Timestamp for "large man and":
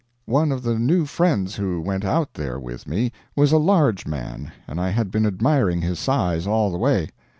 3.59-4.81